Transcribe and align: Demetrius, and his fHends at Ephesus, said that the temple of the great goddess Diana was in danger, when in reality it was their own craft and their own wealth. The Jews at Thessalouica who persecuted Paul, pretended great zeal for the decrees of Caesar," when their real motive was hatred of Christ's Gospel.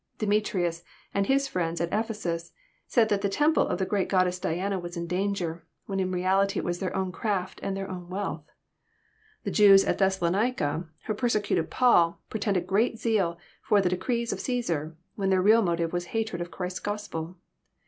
Demetrius, 0.17 0.81
and 1.13 1.27
his 1.27 1.47
fHends 1.47 1.79
at 1.79 1.93
Ephesus, 1.93 2.53
said 2.87 3.07
that 3.09 3.21
the 3.21 3.29
temple 3.29 3.67
of 3.67 3.77
the 3.77 3.85
great 3.85 4.09
goddess 4.09 4.39
Diana 4.39 4.79
was 4.79 4.97
in 4.97 5.05
danger, 5.05 5.63
when 5.85 5.99
in 5.99 6.11
reality 6.11 6.57
it 6.57 6.65
was 6.65 6.79
their 6.79 6.95
own 6.95 7.11
craft 7.11 7.59
and 7.61 7.77
their 7.77 7.87
own 7.87 8.09
wealth. 8.09 8.49
The 9.43 9.51
Jews 9.51 9.85
at 9.85 9.99
Thessalouica 9.99 10.87
who 11.05 11.13
persecuted 11.13 11.69
Paul, 11.69 12.19
pretended 12.31 12.65
great 12.65 12.97
zeal 12.97 13.37
for 13.61 13.79
the 13.79 13.89
decrees 13.89 14.33
of 14.33 14.39
Caesar," 14.39 14.97
when 15.17 15.29
their 15.29 15.39
real 15.39 15.61
motive 15.61 15.93
was 15.93 16.05
hatred 16.05 16.41
of 16.41 16.49
Christ's 16.49 16.79
Gospel. 16.79 17.37